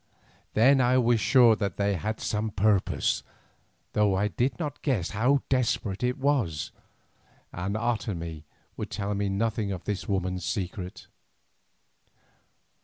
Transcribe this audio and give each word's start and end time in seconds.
Then 0.55 0.81
I 0.81 0.97
was 0.97 1.19
sure 1.19 1.55
that 1.57 1.77
they 1.77 1.93
had 1.93 2.19
some 2.19 2.49
purpose, 2.49 3.21
though 3.93 4.15
I 4.15 4.29
did 4.29 4.57
not 4.57 4.81
guess 4.81 5.11
how 5.11 5.43
desperate 5.47 6.01
it 6.01 6.17
was, 6.17 6.71
and 7.53 7.75
Otomie 7.75 8.45
would 8.77 8.89
tell 8.89 9.13
me 9.13 9.29
nothing 9.29 9.71
of 9.71 9.83
this 9.83 10.09
woman's 10.09 10.43
secret. 10.43 11.05